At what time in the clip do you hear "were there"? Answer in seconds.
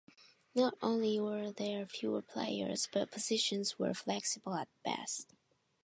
1.19-1.85